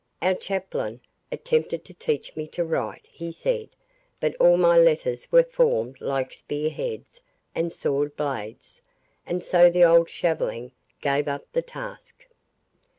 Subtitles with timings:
[0.19, 0.99] "Our chaplain
[1.31, 3.69] attempted to teach me to write," he said,
[4.19, 7.21] "but all my letters were formed like spear heads
[7.53, 8.81] and sword blades,
[9.27, 12.25] and so the old shaveling gave up the task."